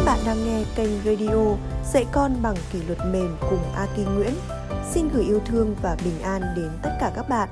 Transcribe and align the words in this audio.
Các 0.00 0.06
bạn 0.06 0.18
đang 0.26 0.44
nghe 0.44 0.64
kênh 0.76 0.90
radio 1.04 1.56
Dạy 1.92 2.06
con 2.12 2.32
bằng 2.42 2.54
kỷ 2.72 2.78
luật 2.86 2.98
mềm 3.12 3.36
cùng 3.50 3.58
Aki 3.74 4.14
Nguyễn. 4.14 4.32
Xin 4.90 5.08
gửi 5.14 5.24
yêu 5.24 5.40
thương 5.44 5.74
và 5.82 5.96
bình 6.04 6.22
an 6.22 6.42
đến 6.56 6.70
tất 6.82 6.90
cả 7.00 7.12
các 7.16 7.28
bạn. 7.28 7.48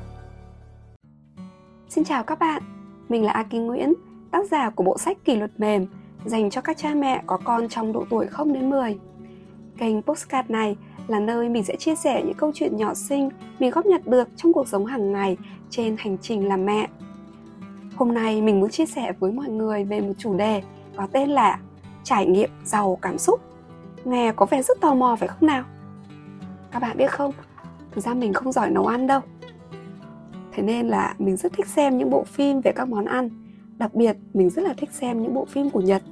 Xin 1.88 2.04
chào 2.04 2.24
các 2.24 2.38
bạn, 2.38 2.62
mình 3.08 3.24
là 3.24 3.32
Aki 3.32 3.53
Nguyễn, 3.53 3.95
tác 4.30 4.50
giả 4.50 4.71
của 4.71 4.84
bộ 4.84 4.98
sách 4.98 5.24
kỷ 5.24 5.37
luật 5.37 5.50
mềm 5.61 5.87
dành 6.24 6.50
cho 6.50 6.61
các 6.61 6.76
cha 6.76 6.95
mẹ 6.95 7.22
có 7.26 7.38
con 7.44 7.69
trong 7.69 7.92
độ 7.92 8.04
tuổi 8.11 8.26
0 8.26 8.53
đến 8.53 8.71
10. 8.71 8.99
Kênh 9.78 10.03
postcard 10.03 10.51
này 10.51 10.76
là 11.08 11.21
nơi 11.21 11.49
mình 11.49 11.65
sẽ 11.65 11.76
chia 11.76 11.94
sẻ 11.94 12.22
những 12.22 12.37
câu 12.37 12.53
chuyện 12.54 12.76
nhỏ 12.76 12.94
xinh 12.94 13.30
mình 13.58 13.71
góp 13.71 13.87
nhặt 13.87 14.06
được 14.06 14.28
trong 14.37 14.53
cuộc 14.53 14.69
sống 14.69 14.87
hàng 14.87 15.12
ngày 15.12 15.37
trên 15.71 15.96
hành 15.99 16.19
trình 16.19 16.48
làm 16.48 16.66
mẹ. 16.66 16.88
Hôm 17.96 18.15
nay 18.15 18.42
mình 18.42 18.60
muốn 18.60 18.70
chia 18.70 18.87
sẻ 18.87 19.12
với 19.19 19.33
mọi 19.33 19.48
người 19.48 19.84
về 19.84 20.01
một 20.01 20.15
chủ 20.19 20.34
đề 20.34 20.62
có 20.96 21.09
tên 21.12 21.30
là 21.30 21.59
trải 22.09 22.27
nghiệm 22.27 22.51
giàu 22.65 22.98
cảm 23.03 23.19
xúc. 23.19 23.41
Nghe 24.05 24.33
có 24.37 24.47
vẻ 24.47 24.62
rất 24.62 24.80
tò 24.80 24.95
mò 24.95 25.16
phải 25.16 25.29
không 25.29 25.47
nào? 25.47 25.65
Các 26.71 26.83
bạn 26.83 26.97
biết 26.97 27.11
không, 27.11 27.33
thực 27.91 28.05
ra 28.05 28.15
mình 28.15 28.33
không 28.33 28.53
giỏi 28.53 28.71
nấu 28.71 28.87
ăn 28.87 29.07
đâu. 29.07 29.21
Thế 30.52 30.63
nên 30.63 30.89
là 30.89 31.15
mình 31.19 31.37
rất 31.37 31.52
thích 31.52 31.66
xem 31.66 31.99
những 31.99 32.11
bộ 32.11 32.25
phim 32.25 32.61
về 32.61 32.73
các 32.73 32.89
món 32.89 33.05
ăn. 33.05 33.30
Đặc 33.79 33.95
biệt 33.95 34.16
mình 34.35 34.51
rất 34.51 34.63
là 34.63 34.75
thích 34.77 34.91
xem 34.93 35.23
những 35.23 35.35
bộ 35.35 35.45
phim 35.45 35.71
của 35.71 35.80
Nhật. 35.80 36.02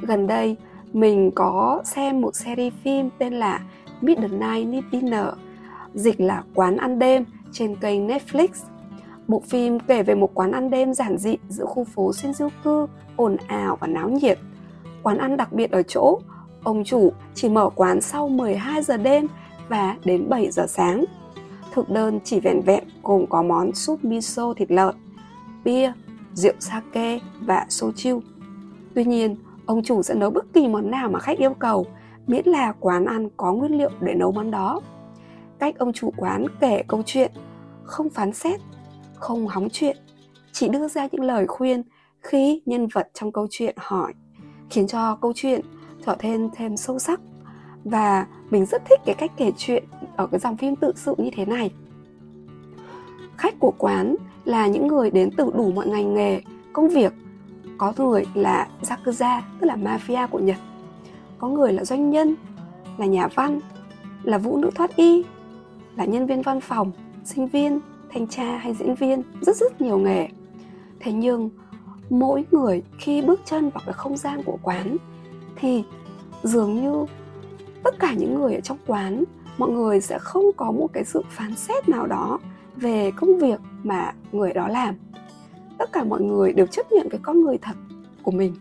Gần 0.00 0.26
đây 0.26 0.56
mình 0.92 1.30
có 1.34 1.82
xem 1.84 2.20
một 2.20 2.36
series 2.36 2.72
phim 2.84 3.10
tên 3.18 3.34
là 3.34 3.60
Midnight 4.00 4.84
Dinner, 4.92 5.26
dịch 5.94 6.20
là 6.20 6.42
Quán 6.54 6.76
ăn 6.76 6.98
đêm 6.98 7.24
trên 7.52 7.76
kênh 7.76 8.08
Netflix. 8.08 8.48
Bộ 9.28 9.42
phim 9.48 9.80
kể 9.80 10.02
về 10.02 10.14
một 10.14 10.30
quán 10.34 10.52
ăn 10.52 10.70
đêm 10.70 10.94
giản 10.94 11.18
dị 11.18 11.36
giữa 11.48 11.64
khu 11.64 11.84
phố 11.84 12.10
Shinjuku, 12.10 12.86
ồn 13.16 13.36
ào 13.46 13.76
và 13.80 13.86
náo 13.86 14.08
nhiệt. 14.10 14.38
Quán 15.04 15.18
ăn 15.18 15.36
đặc 15.36 15.52
biệt 15.52 15.70
ở 15.70 15.82
chỗ, 15.82 16.18
ông 16.62 16.84
chủ 16.84 17.12
chỉ 17.34 17.48
mở 17.48 17.70
quán 17.74 18.00
sau 18.00 18.28
12 18.28 18.82
giờ 18.82 18.96
đêm 18.96 19.26
và 19.68 19.96
đến 20.04 20.28
7 20.28 20.50
giờ 20.50 20.66
sáng. 20.68 21.04
Thực 21.72 21.90
đơn 21.90 22.20
chỉ 22.24 22.40
vẹn 22.40 22.60
vẹn 22.60 22.84
gồm 23.02 23.26
có 23.26 23.42
món 23.42 23.74
súp 23.74 24.04
miso 24.04 24.54
thịt 24.54 24.70
lợn, 24.70 24.94
bia, 25.64 25.92
rượu 26.34 26.52
sake 26.60 27.20
và 27.40 27.66
soju. 27.68 28.20
Tuy 28.94 29.04
nhiên, 29.04 29.36
ông 29.66 29.82
chủ 29.82 30.02
sẽ 30.02 30.14
nấu 30.14 30.30
bất 30.30 30.44
kỳ 30.52 30.68
món 30.68 30.90
nào 30.90 31.08
mà 31.08 31.18
khách 31.18 31.38
yêu 31.38 31.54
cầu, 31.54 31.86
miễn 32.26 32.46
là 32.46 32.72
quán 32.80 33.04
ăn 33.04 33.28
có 33.36 33.52
nguyên 33.52 33.78
liệu 33.78 33.90
để 34.00 34.14
nấu 34.14 34.32
món 34.32 34.50
đó. 34.50 34.80
Cách 35.58 35.78
ông 35.78 35.92
chủ 35.92 36.12
quán 36.16 36.46
kể 36.60 36.82
câu 36.88 37.02
chuyện, 37.06 37.32
không 37.82 38.10
phán 38.10 38.32
xét, 38.32 38.60
không 39.14 39.46
hóng 39.46 39.68
chuyện, 39.72 39.96
chỉ 40.52 40.68
đưa 40.68 40.88
ra 40.88 41.08
những 41.12 41.24
lời 41.24 41.46
khuyên 41.46 41.82
khi 42.20 42.62
nhân 42.66 42.86
vật 42.94 43.08
trong 43.14 43.32
câu 43.32 43.46
chuyện 43.50 43.74
hỏi, 43.78 44.12
khiến 44.70 44.86
cho 44.86 45.16
câu 45.20 45.32
chuyện 45.36 45.60
trở 46.06 46.16
thêm 46.18 46.48
thêm 46.56 46.76
sâu 46.76 46.98
sắc 46.98 47.20
và 47.84 48.26
mình 48.50 48.66
rất 48.66 48.82
thích 48.84 49.00
cái 49.04 49.14
cách 49.14 49.32
kể 49.36 49.52
chuyện 49.56 49.84
ở 50.16 50.26
cái 50.26 50.40
dòng 50.40 50.56
phim 50.56 50.76
tự 50.76 50.92
sự 50.96 51.14
như 51.18 51.30
thế 51.36 51.44
này. 51.44 51.70
Khách 53.36 53.54
của 53.58 53.72
quán 53.78 54.16
là 54.44 54.66
những 54.66 54.86
người 54.86 55.10
đến 55.10 55.30
từ 55.36 55.50
đủ 55.54 55.72
mọi 55.72 55.88
ngành 55.88 56.14
nghề, 56.14 56.40
công 56.72 56.88
việc. 56.88 57.12
Có 57.78 57.92
người 57.96 58.24
là 58.34 58.68
yakuza, 58.82 59.40
tức 59.60 59.66
là 59.66 59.76
mafia 59.76 60.28
của 60.28 60.38
Nhật. 60.38 60.56
Có 61.38 61.48
người 61.48 61.72
là 61.72 61.84
doanh 61.84 62.10
nhân, 62.10 62.34
là 62.98 63.06
nhà 63.06 63.28
văn, 63.34 63.60
là 64.22 64.38
vũ 64.38 64.56
nữ 64.56 64.70
thoát 64.74 64.96
y, 64.96 65.24
là 65.96 66.04
nhân 66.04 66.26
viên 66.26 66.42
văn 66.42 66.60
phòng, 66.60 66.92
sinh 67.24 67.46
viên, 67.46 67.80
thanh 68.12 68.26
tra 68.26 68.56
hay 68.56 68.74
diễn 68.74 68.94
viên, 68.94 69.22
rất 69.40 69.56
rất 69.56 69.80
nhiều 69.80 69.98
nghề. 69.98 70.28
Thế 71.00 71.12
nhưng 71.12 71.50
mỗi 72.18 72.44
người 72.50 72.82
khi 72.98 73.22
bước 73.22 73.40
chân 73.44 73.70
vào 73.70 73.82
cái 73.86 73.92
không 73.92 74.16
gian 74.16 74.42
của 74.42 74.58
quán 74.62 74.96
thì 75.56 75.84
dường 76.42 76.74
như 76.74 77.06
tất 77.82 77.98
cả 77.98 78.12
những 78.12 78.34
người 78.34 78.54
ở 78.54 78.60
trong 78.60 78.78
quán, 78.86 79.24
mọi 79.58 79.70
người 79.70 80.00
sẽ 80.00 80.18
không 80.18 80.44
có 80.56 80.72
một 80.72 80.88
cái 80.92 81.04
sự 81.04 81.22
phán 81.30 81.56
xét 81.56 81.88
nào 81.88 82.06
đó 82.06 82.38
về 82.76 83.10
công 83.16 83.38
việc 83.38 83.60
mà 83.82 84.12
người 84.32 84.52
đó 84.52 84.68
làm. 84.68 84.94
Tất 85.78 85.92
cả 85.92 86.04
mọi 86.04 86.20
người 86.20 86.52
đều 86.52 86.66
chấp 86.66 86.92
nhận 86.92 87.08
cái 87.10 87.20
con 87.22 87.40
người 87.40 87.58
thật 87.58 87.76
của 88.22 88.30
mình. 88.30 88.54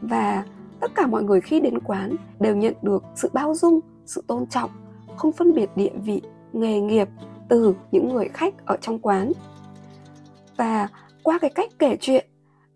Và 0.00 0.44
tất 0.80 0.94
cả 0.94 1.06
mọi 1.06 1.22
người 1.22 1.40
khi 1.40 1.60
đến 1.60 1.78
quán 1.78 2.16
đều 2.40 2.56
nhận 2.56 2.74
được 2.82 3.04
sự 3.14 3.30
bao 3.32 3.54
dung, 3.54 3.80
sự 4.06 4.24
tôn 4.26 4.46
trọng, 4.46 4.70
không 5.16 5.32
phân 5.32 5.54
biệt 5.54 5.70
địa 5.76 5.92
vị, 6.04 6.22
nghề 6.52 6.80
nghiệp 6.80 7.08
từ 7.48 7.74
những 7.90 8.08
người 8.08 8.28
khách 8.28 8.66
ở 8.66 8.76
trong 8.80 8.98
quán. 8.98 9.32
Và 10.56 10.88
qua 11.22 11.38
cái 11.38 11.50
cách 11.54 11.70
kể 11.78 11.96
chuyện 12.00 12.26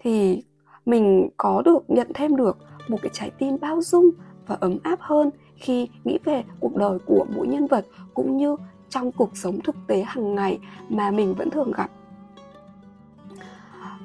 thì 0.06 0.42
mình 0.86 1.28
có 1.36 1.62
được, 1.64 1.90
nhận 1.90 2.08
thêm 2.14 2.36
được 2.36 2.58
một 2.88 2.98
cái 3.02 3.10
trái 3.12 3.30
tim 3.38 3.56
bao 3.60 3.82
dung 3.82 4.10
và 4.46 4.56
ấm 4.60 4.78
áp 4.82 4.98
hơn 5.00 5.30
khi 5.56 5.88
nghĩ 6.04 6.18
về 6.24 6.44
cuộc 6.60 6.76
đời 6.76 6.98
của 7.06 7.26
mỗi 7.36 7.46
nhân 7.46 7.66
vật 7.66 7.86
cũng 8.14 8.36
như 8.36 8.56
trong 8.88 9.12
cuộc 9.12 9.36
sống 9.36 9.60
thực 9.60 9.76
tế 9.86 10.02
hàng 10.06 10.34
ngày 10.34 10.58
mà 10.88 11.10
mình 11.10 11.34
vẫn 11.34 11.50
thường 11.50 11.72
gặp. 11.72 11.90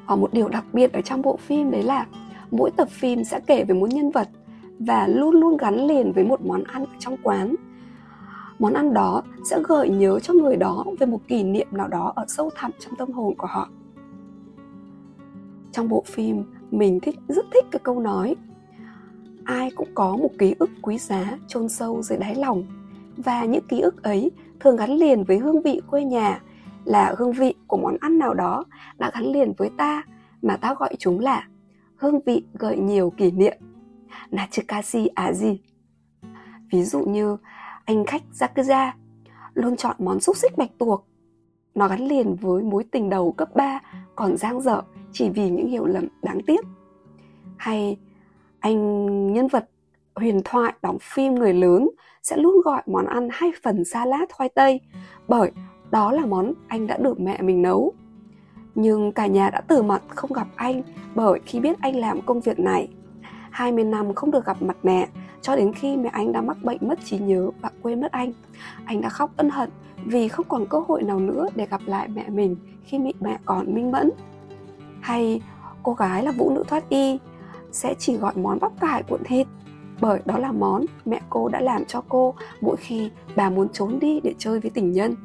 Ở 0.06 0.16
một 0.16 0.34
điều 0.34 0.48
đặc 0.48 0.66
biệt 0.74 0.94
ở 0.94 1.02
trong 1.02 1.22
bộ 1.22 1.38
phim 1.38 1.72
đấy 1.72 1.84
là 1.84 2.06
mỗi 2.52 2.72
tập 2.72 2.90
phim 2.90 3.24
sẽ 3.24 3.40
kể 3.40 3.64
về 3.64 3.76
một 3.76 3.90
nhân 3.90 4.12
vật 4.12 4.30
và 4.80 5.08
luôn 5.08 5.36
luôn 5.36 5.58
gắn 5.58 5.88
liền 5.88 6.12
với 6.12 6.24
một 6.24 6.46
món 6.46 6.64
ăn 6.64 6.86
ở 6.86 6.96
trong 7.00 7.18
quán. 7.24 7.56
Món 8.60 8.74
ăn 8.74 8.94
đó 8.94 9.22
sẽ 9.50 9.60
gợi 9.68 9.90
nhớ 9.90 10.20
cho 10.20 10.34
người 10.34 10.56
đó 10.56 10.86
về 11.00 11.08
một 11.08 11.20
kỷ 11.28 11.44
niệm 11.44 11.68
nào 11.72 11.88
đó 11.88 12.14
ở 12.16 12.26
sâu 12.28 12.50
thẳm 12.56 12.72
trong 12.80 12.96
tâm 12.96 13.12
hồn 13.12 13.36
của 13.36 13.48
họ 13.48 13.70
trong 15.72 15.90
bộ 15.90 16.04
phim, 16.06 16.44
mình 16.72 17.00
thích, 17.00 17.20
rất 17.28 17.46
thích 17.54 17.66
cái 17.72 17.80
câu 17.84 18.00
nói, 18.00 18.36
ai 19.44 19.72
cũng 19.76 19.90
có 19.96 20.18
một 20.18 20.30
ký 20.40 20.56
ức 20.60 20.70
quý 20.82 20.98
giá 20.98 21.38
chôn 21.48 21.70
sâu 21.70 22.02
dưới 22.02 22.20
đáy 22.20 22.36
lòng. 22.36 22.64
Và 23.18 23.46
những 23.46 23.68
ký 23.68 23.80
ức 23.80 24.04
ấy 24.04 24.32
thường 24.60 24.76
gắn 24.76 24.92
liền 24.92 25.24
với 25.24 25.38
hương 25.38 25.62
vị 25.62 25.82
quê 25.88 26.04
nhà, 26.04 26.42
là 26.86 27.16
hương 27.18 27.32
vị 27.32 27.54
của 27.68 27.78
món 27.78 27.98
ăn 28.00 28.20
nào 28.20 28.34
đó 28.34 28.66
đã 28.98 29.12
gắn 29.14 29.24
liền 29.24 29.54
với 29.58 29.70
ta, 29.78 30.04
mà 30.42 30.58
ta 30.58 30.74
gọi 30.74 30.96
chúng 31.00 31.20
là 31.20 31.48
hương 31.96 32.20
vị 32.26 32.44
gợi 32.54 32.78
nhiều 32.78 33.10
kỷ 33.10 33.32
niệm. 33.32 33.58
Nachikasi 34.32 35.08
à 35.16 35.34
gì 35.34 35.60
ví 36.72 36.84
dụ 36.84 37.00
như, 37.00 37.38
anh 37.86 38.06
khách 38.06 38.24
Yakuza 38.40 38.92
luôn 39.54 39.76
chọn 39.76 39.96
món 40.00 40.20
xúc 40.20 40.38
xích 40.38 40.58
bạch 40.58 40.72
tuộc. 40.78 41.08
Nó 41.76 41.88
gắn 41.88 42.08
liền 42.08 42.36
với 42.36 42.64
mối 42.64 42.84
tình 42.92 43.10
đầu 43.10 43.32
cấp 43.32 43.50
3 43.56 43.80
còn 44.22 44.38
giang 44.38 44.62
dở 44.62 44.82
chỉ 45.12 45.30
vì 45.30 45.50
những 45.50 45.68
hiểu 45.68 45.86
lầm 45.86 46.08
đáng 46.22 46.40
tiếc. 46.48 46.66
Hay 47.58 47.98
anh 48.60 49.34
nhân 49.34 49.48
vật 49.48 49.70
huyền 50.16 50.42
thoại 50.46 50.74
đóng 50.82 50.98
phim 51.02 51.36
người 51.36 51.54
lớn 51.54 51.90
sẽ 52.24 52.38
luôn 52.38 52.62
gọi 52.66 52.82
món 52.86 53.06
ăn 53.06 53.28
hai 53.32 53.52
phần 53.64 53.86
salad 53.86 54.30
khoai 54.32 54.50
tây 54.50 54.80
bởi 55.28 55.52
đó 55.92 56.12
là 56.12 56.26
món 56.26 56.54
anh 56.68 56.88
đã 56.88 56.98
được 56.98 57.20
mẹ 57.20 57.42
mình 57.42 57.62
nấu. 57.62 57.94
Nhưng 58.76 59.12
cả 59.12 59.28
nhà 59.28 59.50
đã 59.50 59.62
từ 59.62 59.84
mặt 59.84 60.02
không 60.08 60.34
gặp 60.34 60.48
anh 60.56 60.82
bởi 61.16 61.40
khi 61.46 61.60
biết 61.60 61.78
anh 61.82 61.96
làm 61.96 62.22
công 62.22 62.42
việc 62.42 62.60
này. 62.60 62.90
20 63.52 63.84
năm 63.84 64.14
không 64.14 64.32
được 64.32 64.46
gặp 64.46 64.62
mặt 64.62 64.78
mẹ 64.84 65.08
cho 65.42 65.56
đến 65.56 65.74
khi 65.74 65.98
mẹ 65.98 66.10
anh 66.14 66.32
đã 66.32 66.42
mắc 66.42 66.58
bệnh 66.64 66.78
mất 66.82 67.00
trí 67.06 67.18
nhớ 67.18 67.50
và 67.62 67.70
quên 67.82 68.02
mất 68.02 68.12
anh. 68.12 68.34
Anh 68.86 69.02
đã 69.02 69.10
khóc 69.10 69.32
ân 69.38 69.50
hận 69.50 69.70
vì 70.06 70.28
không 70.28 70.46
còn 70.50 70.66
cơ 70.66 70.84
hội 70.88 71.04
nào 71.04 71.20
nữa 71.20 71.48
để 71.56 71.66
gặp 71.66 71.82
lại 71.86 72.08
mẹ 72.08 72.30
mình 72.30 72.56
khi 72.84 73.00
mẹ 73.20 73.38
còn 73.46 73.76
minh 73.76 73.92
mẫn 73.92 74.10
hay 75.02 75.42
cô 75.84 75.94
gái 75.94 76.24
là 76.24 76.32
vũ 76.32 76.50
nữ 76.50 76.64
thoát 76.68 76.90
y, 76.90 77.20
sẽ 77.72 77.94
chỉ 78.00 78.18
gọi 78.18 78.34
món 78.36 78.60
bắp 78.60 78.80
cải 78.80 79.04
cuộn 79.04 79.24
thịt, 79.24 79.48
bởi 80.02 80.22
đó 80.26 80.38
là 80.38 80.52
món 80.52 80.86
mẹ 81.06 81.22
cô 81.30 81.50
đã 81.50 81.62
làm 81.62 81.86
cho 81.86 82.04
cô 82.10 82.36
mỗi 82.62 82.78
khi 82.78 83.10
bà 83.36 83.50
muốn 83.50 83.70
trốn 83.70 84.00
đi 84.00 84.20
để 84.24 84.34
chơi 84.38 84.60
với 84.60 84.72
tình 84.72 84.92
nhân 84.92 85.16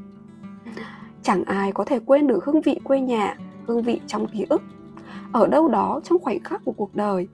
chẳng 1.22 1.44
ai 1.44 1.72
có 1.72 1.84
thể 1.84 2.00
quên 2.06 2.26
được 2.26 2.44
hương 2.44 2.60
vị 2.60 2.80
quê 2.84 3.00
nhà, 3.00 3.36
hương 3.66 3.82
vị 3.82 4.00
trong 4.06 4.26
ký 4.26 4.46
ức 4.48 4.62
ở 5.32 5.46
đâu 5.46 5.68
đó 5.68 6.00
trong 6.04 6.18
khoảnh 6.18 6.42
khắc 6.44 6.64
của 6.64 6.72
cuộc 6.72 6.94
đời 6.94 7.28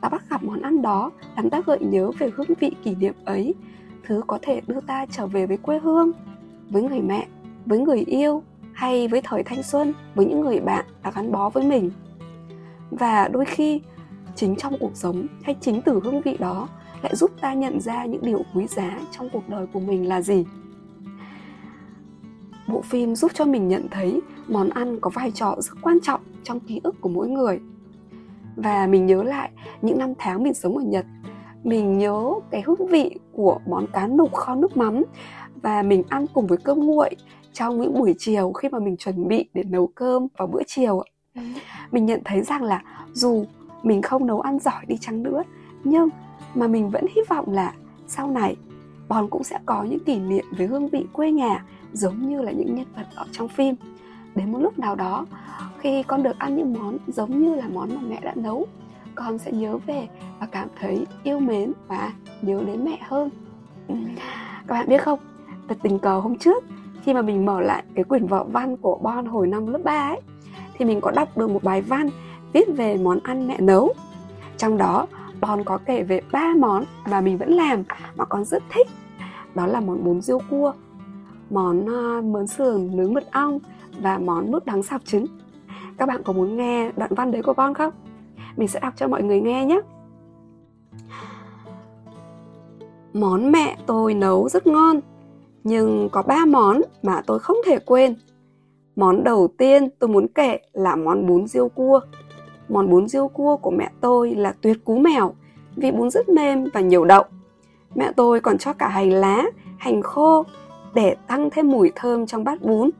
ta 0.00 0.08
bắt 0.08 0.22
gặp 0.30 0.42
món 0.42 0.62
ăn 0.62 0.82
đó 0.82 1.10
làm 1.36 1.50
ta 1.50 1.60
gợi 1.66 1.78
nhớ 1.80 2.10
về 2.18 2.30
hương 2.34 2.54
vị 2.60 2.70
kỷ 2.84 2.94
niệm 2.94 3.14
ấy. 3.24 3.54
Thứ 4.06 4.22
có 4.26 4.38
thể 4.42 4.60
đưa 4.66 4.80
ta 4.80 5.06
trở 5.10 5.26
về 5.26 5.46
với 5.46 5.56
quê 5.56 5.78
hương, 5.78 6.12
với 6.70 6.82
người 6.82 7.00
mẹ, 7.00 7.26
với 7.66 7.78
người 7.78 7.98
yêu, 7.98 8.42
hay 8.72 9.08
với 9.08 9.20
thời 9.24 9.42
thanh 9.42 9.62
xuân, 9.62 9.94
với 10.14 10.26
những 10.26 10.40
người 10.40 10.60
bạn 10.60 10.84
đã 11.02 11.12
gắn 11.14 11.32
bó 11.32 11.50
với 11.50 11.64
mình. 11.64 11.90
Và 12.90 13.28
đôi 13.28 13.44
khi, 13.44 13.80
chính 14.34 14.56
trong 14.56 14.76
cuộc 14.80 14.90
sống 14.94 15.26
hay 15.42 15.56
chính 15.60 15.82
từ 15.82 16.00
hương 16.04 16.20
vị 16.20 16.36
đó 16.38 16.68
lại 17.02 17.16
giúp 17.16 17.30
ta 17.40 17.54
nhận 17.54 17.80
ra 17.80 18.04
những 18.04 18.22
điều 18.22 18.42
quý 18.54 18.66
giá 18.66 18.98
trong 19.10 19.28
cuộc 19.32 19.48
đời 19.48 19.66
của 19.72 19.80
mình 19.80 20.08
là 20.08 20.22
gì. 20.22 20.44
Bộ 22.68 22.82
phim 22.82 23.14
giúp 23.14 23.30
cho 23.34 23.44
mình 23.44 23.68
nhận 23.68 23.86
thấy 23.90 24.20
món 24.48 24.68
ăn 24.68 25.00
có 25.00 25.10
vai 25.10 25.30
trò 25.30 25.56
rất 25.58 25.72
quan 25.82 26.00
trọng 26.00 26.20
trong 26.44 26.60
ký 26.60 26.80
ức 26.84 26.94
của 27.00 27.08
mỗi 27.08 27.28
người 27.28 27.60
và 28.56 28.86
mình 28.86 29.06
nhớ 29.06 29.22
lại 29.22 29.50
những 29.82 29.98
năm 29.98 30.12
tháng 30.18 30.42
mình 30.42 30.54
sống 30.54 30.76
ở 30.76 30.84
nhật. 30.84 31.06
Mình 31.64 31.98
nhớ 31.98 32.32
cái 32.50 32.62
hương 32.66 32.86
vị 32.86 33.18
của 33.32 33.58
món 33.66 33.86
cá 33.92 34.06
nục 34.06 34.34
kho 34.34 34.54
nước 34.54 34.76
mắm. 34.76 35.02
Và 35.62 35.82
mình 35.82 36.02
ăn 36.08 36.26
cùng 36.34 36.46
với 36.46 36.58
cơm 36.58 36.78
nguội 36.78 37.10
trong 37.52 37.80
những 37.80 37.94
buổi 37.94 38.14
chiều 38.18 38.52
khi 38.52 38.68
mà 38.68 38.78
mình 38.78 38.96
chuẩn 38.96 39.28
bị 39.28 39.48
để 39.54 39.62
nấu 39.62 39.86
cơm 39.86 40.26
vào 40.38 40.46
bữa 40.46 40.62
chiều 40.66 41.02
mình 41.90 42.06
nhận 42.06 42.20
thấy 42.24 42.42
rằng 42.42 42.62
là 42.62 42.82
dù 43.12 43.44
mình 43.82 44.02
không 44.02 44.26
nấu 44.26 44.40
ăn 44.40 44.58
giỏi 44.58 44.84
đi 44.86 44.96
chăng 45.00 45.22
nữa 45.22 45.42
nhưng 45.84 46.08
mà 46.54 46.66
mình 46.66 46.90
vẫn 46.90 47.06
hy 47.16 47.22
vọng 47.28 47.52
là 47.52 47.72
sau 48.06 48.30
này 48.30 48.56
Bon 49.08 49.30
cũng 49.30 49.44
sẽ 49.44 49.58
có 49.66 49.82
những 49.82 50.04
kỷ 50.04 50.18
niệm 50.18 50.44
về 50.56 50.66
hương 50.66 50.88
vị 50.88 51.06
quê 51.12 51.32
nhà 51.32 51.64
giống 51.92 52.28
như 52.28 52.42
là 52.42 52.52
những 52.52 52.74
nhân 52.74 52.86
vật 52.96 53.06
ở 53.14 53.26
trong 53.32 53.48
phim. 53.48 53.74
Đến 54.36 54.52
một 54.52 54.58
lúc 54.58 54.78
nào 54.78 54.94
đó, 54.94 55.26
khi 55.78 56.02
con 56.02 56.22
được 56.22 56.38
ăn 56.38 56.56
những 56.56 56.72
món 56.72 56.98
giống 57.06 57.42
như 57.42 57.54
là 57.54 57.68
món 57.72 57.94
mà 57.94 58.00
mẹ 58.08 58.20
đã 58.22 58.32
nấu, 58.34 58.66
con 59.14 59.38
sẽ 59.38 59.52
nhớ 59.52 59.78
về 59.86 60.08
và 60.40 60.46
cảm 60.46 60.68
thấy 60.80 61.06
yêu 61.22 61.40
mến 61.40 61.72
và 61.88 62.12
nhớ 62.42 62.62
đến 62.66 62.84
mẹ 62.84 62.98
hơn. 63.02 63.30
Các 64.66 64.74
bạn 64.74 64.88
biết 64.88 65.02
không, 65.02 65.18
thật 65.68 65.78
tình 65.82 65.98
cờ 65.98 66.18
hôm 66.18 66.38
trước 66.38 66.64
khi 67.02 67.14
mà 67.14 67.22
mình 67.22 67.46
mở 67.46 67.60
lại 67.60 67.84
cái 67.94 68.04
quyển 68.04 68.26
vở 68.26 68.44
văn 68.44 68.76
của 68.76 68.98
Bon 69.02 69.26
hồi 69.26 69.46
năm 69.46 69.66
lớp 69.66 69.80
3 69.84 70.08
ấy 70.08 70.20
thì 70.78 70.84
mình 70.84 71.00
có 71.00 71.10
đọc 71.10 71.38
được 71.38 71.50
một 71.50 71.62
bài 71.64 71.82
văn 71.82 72.08
viết 72.52 72.68
về 72.76 72.96
món 72.96 73.18
ăn 73.22 73.48
mẹ 73.48 73.56
nấu. 73.60 73.92
Trong 74.56 74.78
đó 74.78 75.06
Bon 75.40 75.64
có 75.64 75.78
kể 75.78 76.02
về 76.02 76.20
ba 76.32 76.54
món 76.58 76.84
mà 77.10 77.20
mình 77.20 77.38
vẫn 77.38 77.50
làm 77.52 77.82
mà 78.16 78.24
con 78.24 78.44
rất 78.44 78.62
thích. 78.70 78.86
Đó 79.54 79.66
là 79.66 79.80
món 79.80 80.04
bún 80.04 80.20
riêu 80.20 80.40
cua, 80.50 80.72
món 81.50 81.86
ờ, 81.86 82.18
uh, 82.18 82.24
mớn 82.24 82.46
sườn 82.46 82.96
nướng 82.96 83.14
mật 83.14 83.24
ong 83.32 83.58
và 84.02 84.18
món 84.18 84.50
nước 84.50 84.66
đắng 84.66 84.82
sạp 84.82 85.04
trứng. 85.04 85.26
Các 85.98 86.06
bạn 86.06 86.22
có 86.22 86.32
muốn 86.32 86.56
nghe 86.56 86.92
đoạn 86.96 87.10
văn 87.14 87.30
đấy 87.30 87.42
của 87.42 87.54
Bon 87.54 87.74
không? 87.74 87.92
Mình 88.56 88.68
sẽ 88.68 88.80
đọc 88.80 88.94
cho 88.96 89.08
mọi 89.08 89.22
người 89.22 89.40
nghe 89.40 89.64
nhé. 89.64 89.80
Món 93.12 93.52
mẹ 93.52 93.76
tôi 93.86 94.14
nấu 94.14 94.48
rất 94.48 94.66
ngon, 94.66 95.00
nhưng 95.64 96.08
có 96.12 96.22
ba 96.22 96.44
món 96.44 96.80
mà 97.02 97.22
tôi 97.26 97.38
không 97.38 97.56
thể 97.66 97.78
quên. 97.78 98.14
Món 98.96 99.24
đầu 99.24 99.48
tiên 99.58 99.88
tôi 99.98 100.08
muốn 100.08 100.26
kể 100.34 100.58
là 100.72 100.96
món 100.96 101.26
bún 101.26 101.46
riêu 101.46 101.68
cua. 101.68 102.00
Món 102.68 102.90
bún 102.90 103.08
riêu 103.08 103.28
cua 103.28 103.56
của 103.56 103.70
mẹ 103.70 103.90
tôi 104.00 104.34
là 104.34 104.54
tuyệt 104.60 104.84
cú 104.84 104.98
mèo 104.98 105.34
vì 105.76 105.90
bún 105.92 106.10
rất 106.10 106.28
mềm 106.28 106.64
và 106.74 106.80
nhiều 106.80 107.04
đậu. 107.04 107.24
Mẹ 107.94 108.12
tôi 108.16 108.40
còn 108.40 108.58
cho 108.58 108.72
cả 108.72 108.88
hành 108.88 109.12
lá, 109.12 109.44
hành 109.78 110.02
khô 110.02 110.44
để 110.94 111.16
tăng 111.26 111.50
thêm 111.50 111.70
mùi 111.70 111.92
thơm 111.94 112.26
trong 112.26 112.44
bát 112.44 112.62
bún. 112.62 112.90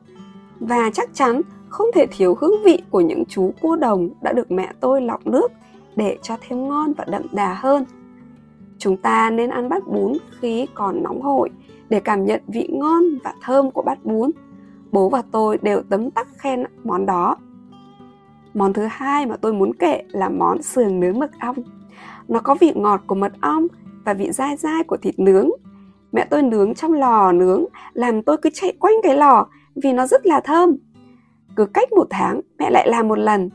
Và 0.59 0.89
chắc 0.93 1.09
chắn 1.13 1.41
không 1.69 1.87
thể 1.93 2.05
thiếu 2.11 2.37
hương 2.39 2.63
vị 2.65 2.81
của 2.89 3.01
những 3.01 3.23
chú 3.29 3.53
cua 3.61 3.75
đồng 3.75 4.09
đã 4.21 4.33
được 4.33 4.51
mẹ 4.51 4.73
tôi 4.79 5.01
lọc 5.01 5.27
nước 5.27 5.51
để 5.95 6.17
cho 6.21 6.35
thêm 6.41 6.67
ngon 6.67 6.93
và 6.93 7.05
đậm 7.07 7.21
đà 7.31 7.53
hơn. 7.53 7.85
Chúng 8.77 8.97
ta 8.97 9.29
nên 9.29 9.49
ăn 9.49 9.69
bát 9.69 9.87
bún 9.87 10.13
khi 10.39 10.67
còn 10.73 11.03
nóng 11.03 11.21
hổi 11.21 11.49
để 11.89 11.99
cảm 11.99 12.25
nhận 12.25 12.41
vị 12.47 12.69
ngon 12.71 13.03
và 13.23 13.33
thơm 13.41 13.71
của 13.71 13.81
bát 13.81 14.05
bún. 14.05 14.31
Bố 14.91 15.09
và 15.09 15.23
tôi 15.31 15.57
đều 15.61 15.81
tấm 15.89 16.11
tắc 16.11 16.27
khen 16.37 16.63
món 16.83 17.05
đó. 17.05 17.37
Món 18.53 18.73
thứ 18.73 18.87
hai 18.89 19.25
mà 19.25 19.35
tôi 19.37 19.53
muốn 19.53 19.73
kể 19.73 20.03
là 20.11 20.29
món 20.29 20.61
sườn 20.61 20.99
nướng 20.99 21.19
mật 21.19 21.31
ong. 21.39 21.55
Nó 22.27 22.39
có 22.39 22.55
vị 22.59 22.71
ngọt 22.75 23.01
của 23.07 23.15
mật 23.15 23.33
ong 23.41 23.67
và 24.05 24.13
vị 24.13 24.31
dai 24.31 24.55
dai 24.55 24.83
của 24.83 24.97
thịt 24.97 25.19
nướng. 25.19 25.49
Mẹ 26.11 26.27
tôi 26.29 26.41
nướng 26.41 26.73
trong 26.73 26.93
lò 26.93 27.31
nướng, 27.31 27.65
làm 27.93 28.21
tôi 28.21 28.37
cứ 28.37 28.49
chạy 28.53 28.73
quanh 28.79 28.93
cái 29.03 29.15
lò 29.15 29.47
vì 29.83 29.93
nó 29.93 30.07
rất 30.07 30.25
là 30.25 30.39
thơm. 30.39 30.77
Cứ 31.55 31.65
cách 31.65 31.93
một 31.93 32.07
tháng, 32.09 32.41
mẹ 32.59 32.69
lại 32.69 32.89
làm 32.89 33.07
một 33.07 33.19
lần. 33.19 33.49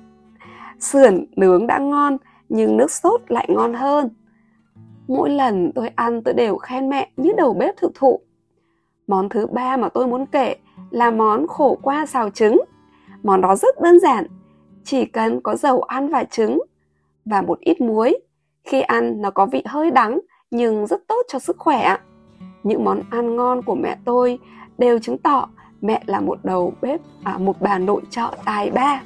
Sườn 0.81 1.25
nướng 1.37 1.67
đã 1.67 1.79
ngon, 1.79 2.17
nhưng 2.49 2.77
nước 2.77 2.91
sốt 2.91 3.21
lại 3.29 3.47
ngon 3.49 3.75
hơn. 3.75 4.09
Mỗi 5.09 5.31
lần 5.31 5.73
tôi 5.75 5.89
ăn 5.89 6.23
tôi 6.23 6.35
đều 6.35 6.57
khen 6.57 6.89
mẹ 6.89 7.11
như 7.17 7.33
đầu 7.37 7.55
bếp 7.55 7.77
thực 7.77 7.95
thụ. 7.95 8.21
Món 9.07 9.29
thứ 9.29 9.47
ba 9.47 9.77
mà 9.77 9.89
tôi 9.89 10.07
muốn 10.07 10.27
kể 10.27 10.57
là 10.91 11.11
món 11.11 11.47
khổ 11.47 11.79
qua 11.83 12.07
xào 12.07 12.31
trứng. 12.31 12.61
Món 13.23 13.41
đó 13.41 13.57
rất 13.57 13.81
đơn 13.81 14.01
giản, 14.01 14.27
chỉ 14.85 15.05
cần 15.05 15.41
có 15.41 15.57
dầu 15.57 15.83
ăn 15.83 16.09
và 16.09 16.25
trứng 16.25 16.59
và 17.25 17.43
một 17.43 17.61
ít 17.61 17.81
muối. 17.81 18.19
Khi 18.65 18.81
ăn 18.81 19.23
nó 19.23 19.31
có 19.31 19.47
vị 19.47 19.63
hơi 19.67 19.91
đắng 19.91 20.21
nhưng 20.51 20.87
rất 20.87 21.09
tốt 21.09 21.23
cho 21.29 21.39
sức 21.39 21.57
khỏe. 21.59 21.97
Những 22.63 22.85
món 22.85 23.03
ăn 23.11 23.37
ngon 23.37 23.63
của 23.63 23.75
mẹ 23.75 23.97
tôi 24.05 24.39
đều 24.79 24.99
chứng 24.99 25.19
tỏ 25.19 25.49
mẹ 25.83 26.03
là 26.07 26.21
một 26.21 26.39
đầu 26.43 26.73
bếp 26.83 27.01
à, 27.23 27.39
một 27.39 27.57
bà 27.61 27.79
nội 27.79 28.03
trợ 28.11 28.31
tài 28.45 28.71
ba. 28.71 29.03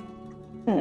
Ừ. 0.67 0.73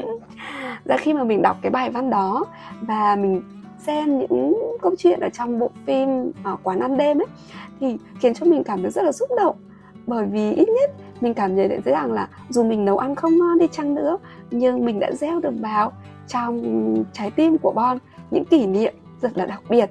Ra 0.85 0.97
khi 0.97 1.13
mà 1.13 1.23
mình 1.23 1.41
đọc 1.41 1.57
cái 1.61 1.71
bài 1.71 1.89
văn 1.89 2.09
đó 2.09 2.45
và 2.81 3.15
mình 3.15 3.41
xem 3.77 4.19
những 4.19 4.55
câu 4.81 4.95
chuyện 4.97 5.19
ở 5.19 5.29
trong 5.29 5.59
bộ 5.59 5.69
phim 5.85 6.31
ở 6.43 6.57
quán 6.63 6.79
ăn 6.79 6.97
đêm 6.97 7.21
ấy 7.21 7.27
thì 7.79 7.97
khiến 8.19 8.33
cho 8.33 8.45
mình 8.45 8.63
cảm 8.63 8.81
thấy 8.81 8.91
rất 8.91 9.03
là 9.03 9.11
xúc 9.11 9.29
động 9.37 9.55
bởi 10.07 10.25
vì 10.25 10.51
ít 10.51 10.67
nhất 10.69 10.91
mình 11.21 11.33
cảm 11.33 11.55
nhận 11.55 11.69
thấy 11.69 11.93
rằng 11.93 12.11
là 12.11 12.27
dù 12.49 12.63
mình 12.63 12.85
nấu 12.85 12.97
ăn 12.97 13.15
không 13.15 13.37
ngon 13.37 13.57
đi 13.57 13.67
chăng 13.71 13.95
nữa 13.95 14.17
nhưng 14.51 14.85
mình 14.85 14.99
đã 14.99 15.11
gieo 15.11 15.39
được 15.39 15.53
vào 15.59 15.91
trong 16.27 16.63
trái 17.13 17.31
tim 17.31 17.57
của 17.57 17.71
Bon 17.71 17.97
những 18.31 18.45
kỷ 18.45 18.67
niệm 18.67 18.93
rất 19.21 19.37
là 19.37 19.45
đặc 19.45 19.61
biệt 19.69 19.89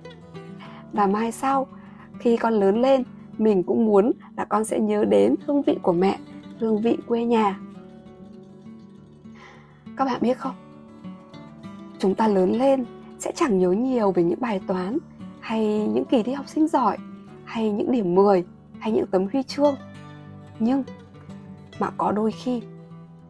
và 0.92 1.06
mai 1.06 1.32
sau 1.32 1.66
khi 2.18 2.36
con 2.36 2.52
lớn 2.52 2.82
lên 2.82 3.04
mình 3.38 3.62
cũng 3.62 3.86
muốn 3.86 4.12
là 4.36 4.44
con 4.44 4.64
sẽ 4.64 4.80
nhớ 4.80 5.04
đến 5.04 5.34
hương 5.46 5.62
vị 5.62 5.78
của 5.82 5.92
mẹ 5.92 6.18
hương 6.58 6.80
vị 6.80 6.98
quê 7.06 7.24
nhà. 7.24 7.60
Các 9.96 10.04
bạn 10.04 10.20
biết 10.20 10.38
không? 10.38 10.54
Chúng 11.98 12.14
ta 12.14 12.28
lớn 12.28 12.52
lên 12.52 12.84
sẽ 13.18 13.32
chẳng 13.34 13.58
nhớ 13.58 13.70
nhiều 13.70 14.12
về 14.12 14.22
những 14.22 14.40
bài 14.40 14.60
toán 14.66 14.98
hay 15.40 15.88
những 15.88 16.04
kỳ 16.04 16.22
thi 16.22 16.32
học 16.32 16.48
sinh 16.48 16.68
giỏi 16.68 16.96
hay 17.44 17.72
những 17.72 17.92
điểm 17.92 18.14
10 18.14 18.44
hay 18.78 18.92
những 18.92 19.06
tấm 19.06 19.26
huy 19.32 19.42
chương. 19.42 19.74
Nhưng 20.58 20.84
mà 21.78 21.90
có 21.96 22.12
đôi 22.12 22.32
khi 22.32 22.56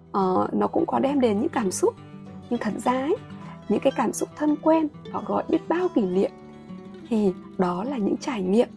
uh, 0.08 0.54
nó 0.54 0.66
cũng 0.72 0.86
có 0.86 0.98
đem 0.98 1.20
đến 1.20 1.40
những 1.40 1.48
cảm 1.48 1.70
xúc. 1.70 1.94
Nhưng 2.50 2.60
thật 2.60 2.72
ra 2.84 2.92
ấy, 2.92 3.16
những 3.68 3.80
cái 3.80 3.92
cảm 3.96 4.12
xúc 4.12 4.28
thân 4.36 4.56
quen 4.62 4.88
và 5.12 5.20
gọi 5.26 5.44
biết 5.48 5.68
bao 5.68 5.88
kỷ 5.94 6.02
niệm 6.02 6.30
thì 7.08 7.32
đó 7.58 7.84
là 7.84 7.96
những 7.96 8.16
trải 8.16 8.42
nghiệm 8.42 8.68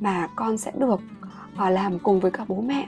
mà 0.00 0.28
con 0.36 0.58
sẽ 0.58 0.72
được 0.78 1.00
à, 1.56 1.70
làm 1.70 1.98
cùng 1.98 2.20
với 2.20 2.30
cả 2.30 2.44
bố 2.48 2.60
mẹ. 2.60 2.86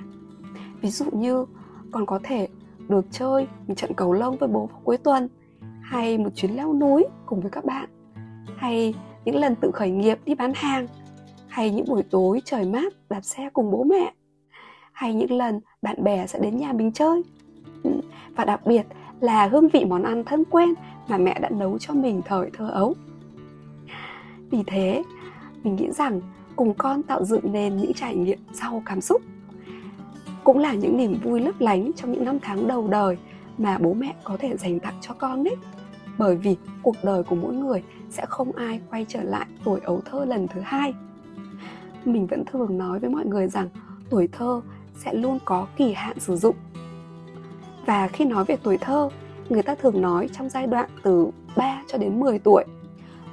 Ví 0.80 0.90
dụ 0.90 1.04
như 1.12 1.46
con 1.90 2.06
có 2.06 2.20
thể 2.22 2.48
được 2.88 3.04
chơi 3.10 3.46
một 3.66 3.74
trận 3.76 3.94
cầu 3.94 4.12
lông 4.12 4.36
với 4.36 4.48
bố 4.48 4.66
vào 4.66 4.80
cuối 4.84 4.96
tuần, 4.96 5.28
hay 5.82 6.18
một 6.18 6.30
chuyến 6.34 6.56
leo 6.56 6.72
núi 6.72 7.04
cùng 7.26 7.40
với 7.40 7.50
các 7.50 7.64
bạn, 7.64 7.88
hay 8.56 8.94
những 9.24 9.36
lần 9.36 9.54
tự 9.54 9.70
khởi 9.70 9.90
nghiệp 9.90 10.18
đi 10.24 10.34
bán 10.34 10.52
hàng, 10.54 10.86
hay 11.48 11.70
những 11.70 11.86
buổi 11.88 12.02
tối 12.02 12.42
trời 12.44 12.64
mát 12.64 12.92
đạp 13.10 13.20
xe 13.20 13.50
cùng 13.52 13.70
bố 13.70 13.84
mẹ, 13.84 14.12
hay 14.92 15.14
những 15.14 15.32
lần 15.32 15.60
bạn 15.82 16.04
bè 16.04 16.26
sẽ 16.26 16.38
đến 16.38 16.56
nhà 16.56 16.72
mình 16.72 16.92
chơi. 16.92 17.22
Và 18.36 18.44
đặc 18.44 18.66
biệt 18.66 18.86
là 19.20 19.46
hương 19.46 19.68
vị 19.68 19.84
món 19.84 20.02
ăn 20.02 20.24
thân 20.24 20.44
quen 20.50 20.74
mà 21.08 21.18
mẹ 21.18 21.38
đã 21.40 21.48
nấu 21.50 21.78
cho 21.78 21.94
mình 21.94 22.22
thời 22.24 22.50
thơ 22.56 22.68
ấu. 22.68 22.94
Vì 24.50 24.62
thế, 24.66 25.02
mình 25.62 25.76
nghĩ 25.76 25.90
rằng 25.90 26.20
cùng 26.56 26.74
con 26.74 27.02
tạo 27.02 27.24
dựng 27.24 27.52
nên 27.52 27.76
những 27.76 27.92
trải 27.92 28.16
nghiệm 28.16 28.38
giàu 28.52 28.82
cảm 28.86 29.00
xúc. 29.00 29.22
Cũng 30.44 30.58
là 30.58 30.74
những 30.74 30.96
niềm 30.96 31.20
vui 31.24 31.40
lấp 31.40 31.54
lánh 31.58 31.90
trong 31.96 32.12
những 32.12 32.24
năm 32.24 32.38
tháng 32.42 32.68
đầu 32.68 32.88
đời 32.88 33.16
mà 33.58 33.78
bố 33.78 33.94
mẹ 33.94 34.14
có 34.24 34.36
thể 34.36 34.56
dành 34.56 34.80
tặng 34.80 34.94
cho 35.00 35.14
con 35.14 35.44
đấy. 35.44 35.56
Bởi 36.18 36.36
vì 36.36 36.56
cuộc 36.82 36.96
đời 37.02 37.22
của 37.22 37.36
mỗi 37.36 37.54
người 37.54 37.82
sẽ 38.10 38.26
không 38.26 38.52
ai 38.52 38.80
quay 38.90 39.06
trở 39.08 39.22
lại 39.22 39.46
tuổi 39.64 39.80
ấu 39.80 40.00
thơ 40.10 40.24
lần 40.24 40.48
thứ 40.48 40.60
hai. 40.60 40.94
Mình 42.04 42.26
vẫn 42.26 42.44
thường 42.44 42.78
nói 42.78 42.98
với 42.98 43.10
mọi 43.10 43.24
người 43.24 43.48
rằng 43.48 43.68
tuổi 44.10 44.28
thơ 44.32 44.60
sẽ 44.98 45.14
luôn 45.14 45.38
có 45.44 45.66
kỳ 45.76 45.92
hạn 45.92 46.20
sử 46.20 46.36
dụng. 46.36 46.56
Và 47.86 48.08
khi 48.08 48.24
nói 48.24 48.44
về 48.44 48.56
tuổi 48.62 48.78
thơ, 48.78 49.08
người 49.48 49.62
ta 49.62 49.74
thường 49.74 50.00
nói 50.00 50.28
trong 50.32 50.48
giai 50.48 50.66
đoạn 50.66 50.90
từ 51.02 51.30
3 51.56 51.82
cho 51.86 51.98
đến 51.98 52.20
10 52.20 52.38
tuổi. 52.38 52.64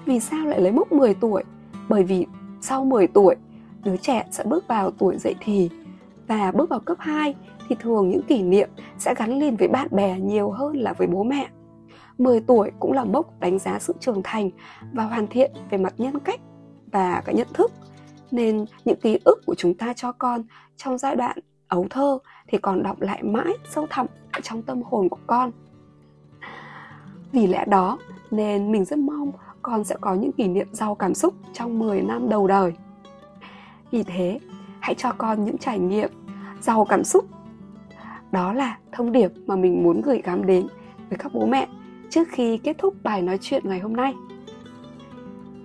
Vì 0.05 0.19
sao 0.19 0.45
lại 0.45 0.61
lấy 0.61 0.71
mốc 0.71 0.91
10 0.91 1.13
tuổi? 1.13 1.43
Bởi 1.89 2.03
vì 2.03 2.25
sau 2.69 2.85
10 2.85 3.07
tuổi, 3.07 3.35
đứa 3.83 3.97
trẻ 3.97 4.25
sẽ 4.31 4.43
bước 4.43 4.67
vào 4.67 4.91
tuổi 4.91 5.17
dậy 5.17 5.35
thì 5.39 5.69
và 6.27 6.51
bước 6.51 6.69
vào 6.69 6.79
cấp 6.79 6.97
2 6.99 7.35
thì 7.69 7.75
thường 7.79 8.09
những 8.09 8.21
kỷ 8.27 8.41
niệm 8.43 8.69
sẽ 8.97 9.13
gắn 9.17 9.39
liền 9.39 9.55
với 9.55 9.67
bạn 9.67 9.87
bè 9.91 10.19
nhiều 10.19 10.51
hơn 10.51 10.77
là 10.77 10.93
với 10.93 11.07
bố 11.07 11.23
mẹ. 11.23 11.47
10 12.17 12.39
tuổi 12.39 12.71
cũng 12.79 12.91
là 12.91 13.03
mốc 13.03 13.39
đánh 13.39 13.59
giá 13.59 13.79
sự 13.79 13.93
trưởng 13.99 14.21
thành 14.23 14.49
và 14.93 15.03
hoàn 15.03 15.27
thiện 15.27 15.51
về 15.69 15.77
mặt 15.77 15.93
nhân 15.97 16.19
cách 16.19 16.39
và 16.91 17.21
cả 17.25 17.31
nhận 17.31 17.47
thức. 17.53 17.71
Nên 18.31 18.65
những 18.85 18.99
ký 19.01 19.19
ức 19.25 19.41
của 19.45 19.55
chúng 19.55 19.73
ta 19.73 19.93
cho 19.93 20.11
con 20.11 20.43
trong 20.77 20.97
giai 20.97 21.15
đoạn 21.15 21.37
ấu 21.67 21.87
thơ 21.89 22.17
thì 22.47 22.57
còn 22.57 22.83
đọng 22.83 22.97
lại 22.99 23.23
mãi 23.23 23.53
sâu 23.69 23.87
thẳm 23.89 24.05
trong 24.43 24.61
tâm 24.61 24.81
hồn 24.81 25.09
của 25.09 25.19
con. 25.27 25.51
Vì 27.31 27.47
lẽ 27.47 27.65
đó, 27.67 27.97
nên 28.31 28.71
mình 28.71 28.85
rất 28.85 28.99
mong 28.99 29.31
con 29.67 29.83
sẽ 29.83 29.95
có 30.01 30.13
những 30.13 30.31
kỷ 30.31 30.47
niệm 30.47 30.67
giàu 30.71 30.95
cảm 30.95 31.13
xúc 31.13 31.33
trong 31.53 31.79
10 31.79 32.01
năm 32.01 32.29
đầu 32.29 32.47
đời. 32.47 32.73
Vì 33.91 34.03
thế, 34.03 34.39
hãy 34.79 34.95
cho 34.95 35.11
con 35.17 35.45
những 35.45 35.57
trải 35.57 35.79
nghiệm 35.79 36.09
giàu 36.61 36.85
cảm 36.85 37.03
xúc 37.03 37.25
đó 38.31 38.53
là 38.53 38.77
thông 38.91 39.11
điệp 39.11 39.31
mà 39.45 39.55
mình 39.55 39.83
muốn 39.83 40.01
gửi 40.01 40.21
gắm 40.23 40.45
đến 40.45 40.67
với 41.09 41.17
các 41.17 41.33
bố 41.33 41.45
mẹ 41.45 41.67
trước 42.09 42.27
khi 42.31 42.57
kết 42.57 42.77
thúc 42.77 42.93
bài 43.03 43.21
nói 43.21 43.37
chuyện 43.41 43.63
ngày 43.65 43.79
hôm 43.79 43.95
nay. 43.95 44.13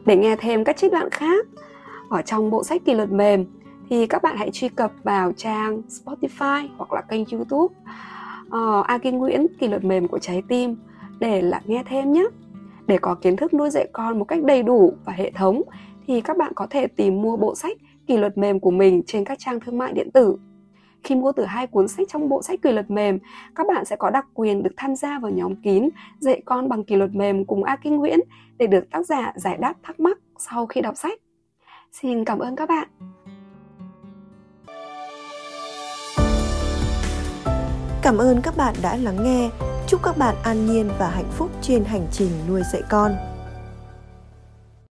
Để 0.07 0.17
nghe 0.17 0.37
thêm 0.37 0.65
các 0.65 0.77
trích 0.77 0.93
đoạn 0.93 1.11
khác 1.11 1.47
ở 2.11 2.23
trong 2.23 2.51
bộ 2.51 2.65
sách 2.65 2.85
kỷ 2.85 2.95
luật 2.95 3.13
mềm 3.13 3.45
thì 3.91 4.07
các 4.07 4.23
bạn 4.23 4.37
hãy 4.37 4.51
truy 4.51 4.69
cập 4.69 4.93
vào 5.03 5.33
trang 5.33 5.83
Spotify 5.89 6.69
hoặc 6.77 6.93
là 6.93 7.01
kênh 7.01 7.25
YouTube 7.33 7.75
uh, 8.47 8.87
A 8.87 8.99
Nguyễn 9.03 9.47
kỷ 9.59 9.69
luật 9.69 9.85
mềm 9.85 10.09
của 10.09 10.19
trái 10.19 10.43
tim 10.49 10.77
để 11.19 11.43
là 11.43 11.61
nghe 11.65 11.83
thêm 11.87 12.13
nhé. 12.13 12.25
Để 12.87 12.99
có 12.99 13.15
kiến 13.15 13.37
thức 13.37 13.55
nuôi 13.55 13.71
dạy 13.71 13.89
con 13.93 14.19
một 14.19 14.25
cách 14.25 14.43
đầy 14.43 14.62
đủ 14.62 14.95
và 15.05 15.12
hệ 15.12 15.31
thống 15.31 15.62
thì 16.07 16.21
các 16.21 16.37
bạn 16.37 16.53
có 16.55 16.67
thể 16.71 16.87
tìm 16.87 17.23
mua 17.23 17.37
bộ 17.37 17.55
sách 17.55 17.77
kỷ 18.07 18.17
luật 18.17 18.39
mềm 18.39 18.61
của 18.61 18.71
mình 18.71 19.03
trên 19.07 19.25
các 19.25 19.39
trang 19.39 19.61
thương 19.61 19.79
mại 19.79 19.93
điện 19.93 20.11
tử. 20.11 20.37
Khi 21.05 21.15
mua 21.15 21.33
từ 21.33 21.45
hai 21.45 21.67
cuốn 21.67 21.89
sách 21.89 22.07
trong 22.11 22.29
bộ 22.29 22.43
sách 22.43 22.62
kỷ 22.62 22.73
luật 22.73 22.91
mềm, 22.91 23.19
các 23.55 23.67
bạn 23.67 23.85
sẽ 23.85 23.97
có 23.97 24.11
đặc 24.11 24.27
quyền 24.35 24.62
được 24.62 24.71
tham 24.77 24.97
gia 24.97 25.19
vào 25.19 25.31
nhóm 25.31 25.55
kín 25.57 25.89
dạy 26.19 26.43
con 26.45 26.69
bằng 26.69 26.85
kỷ 26.85 26.97
luật 26.97 27.15
mềm 27.15 27.45
cùng 27.45 27.65
A 27.65 27.77
Kinh 27.77 27.97
Nguyễn 27.97 28.21
để 28.59 28.67
được 28.67 28.91
tác 28.91 29.07
giả 29.07 29.33
giải 29.37 29.57
đáp 29.57 29.75
thắc 29.83 30.01
mắc 30.01 30.19
sau 30.39 30.67
khi 30.67 30.81
đọc 30.81 30.97
sách. 30.97 31.19
Xin 31.93 32.25
cảm 32.25 32.39
ơn 32.39 32.57
các 32.57 32.69
bạn. 32.69 32.89
Cảm 38.03 38.19
ơn 38.19 38.41
các 38.43 38.57
bạn 38.57 38.75
đã 38.83 38.97
lắng 38.97 39.17
nghe. 39.25 39.72
Chúc 39.87 40.03
các 40.03 40.17
bạn 40.19 40.35
an 40.43 40.67
nhiên 40.67 40.91
và 40.99 41.11
hạnh 41.11 41.31
phúc 41.31 41.51
trên 41.62 41.85
hành 41.85 42.07
trình 42.12 42.31
nuôi 42.49 42.62
dạy 42.73 42.83
con. 42.91 43.32